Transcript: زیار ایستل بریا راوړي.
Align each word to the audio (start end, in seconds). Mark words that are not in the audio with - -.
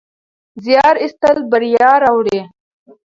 زیار 0.63 0.95
ایستل 1.03 1.37
بریا 1.51 1.91
راوړي. 2.03 2.39